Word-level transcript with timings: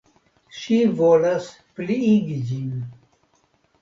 Ŝi 0.59 0.77
volas 1.01 1.51
pliigi 1.77 2.33
ĝin. 2.49 2.73